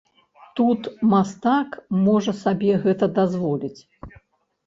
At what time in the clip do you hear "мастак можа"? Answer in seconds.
1.11-2.33